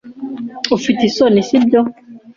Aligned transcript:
Ufite 0.77 1.01
isoni, 1.05 1.39
sibyo? 1.47 1.79